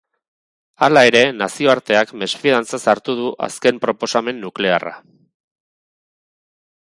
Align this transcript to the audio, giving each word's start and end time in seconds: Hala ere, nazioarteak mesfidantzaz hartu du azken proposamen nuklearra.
Hala 0.85 1.01
ere, 1.09 1.19
nazioarteak 1.41 2.13
mesfidantzaz 2.23 2.81
hartu 2.93 3.17
du 3.21 3.27
azken 3.49 3.77
proposamen 3.85 4.43
nuklearra. 4.47 4.95